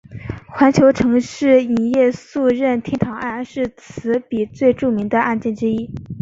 [0.47, 5.93] 环球城市影业诉任天堂案是卡比最著名的案件之一。